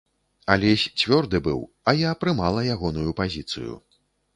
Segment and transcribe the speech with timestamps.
[0.53, 3.83] Алесь цвёрды быў, а я прымала ягоную пазіцыю.